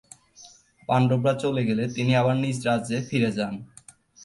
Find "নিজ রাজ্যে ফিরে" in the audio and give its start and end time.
2.43-3.31